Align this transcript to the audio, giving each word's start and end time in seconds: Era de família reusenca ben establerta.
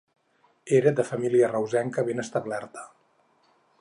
Era 0.77 0.93
de 0.99 1.05
família 1.09 1.51
reusenca 1.51 2.07
ben 2.09 2.25
establerta. 2.25 2.87